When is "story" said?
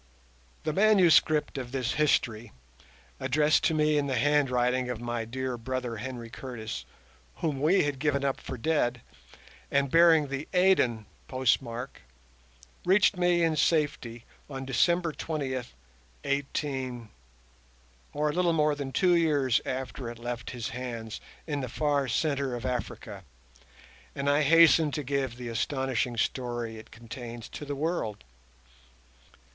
26.17-26.77